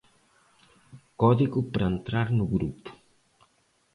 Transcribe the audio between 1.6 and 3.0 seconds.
para entrar no grupo